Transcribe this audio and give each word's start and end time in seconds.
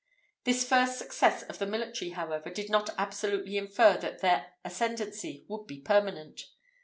This 0.45 0.67
first 0.67 0.97
success 0.97 1.43
of 1.43 1.59
the 1.59 1.67
military, 1.67 2.09
however, 2.09 2.49
did 2.49 2.71
not 2.71 2.89
absolutely 2.97 3.55
infer 3.55 3.97
that 3.97 4.19
their 4.21 4.53
ascendency 4.65 5.45
would 5.47 5.67
be 5.67 5.79
permanent. 5.79 6.41